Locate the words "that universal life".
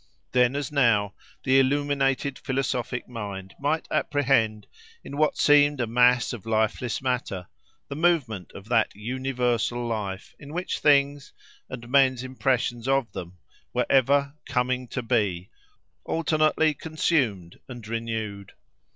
8.69-10.33